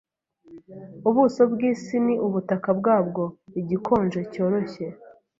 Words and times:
Ubuso 1.09 1.41
bw'isi 1.51 1.95
ni 2.05 2.13
ubutaka 2.27 2.69
bwabwo 2.79 3.23
igikonje 3.59 4.19
cyoroshye 4.33 4.85